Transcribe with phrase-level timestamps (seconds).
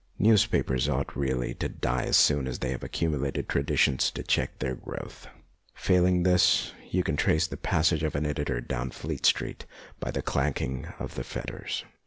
[0.17, 4.73] Newspapers ought really to die as soon as they have accumulated traditions to check their
[4.73, 5.27] growth;
[5.75, 9.67] failing this, you can trace the passage of an editor down Fleet Street
[9.99, 11.85] by the clanking of the fetters.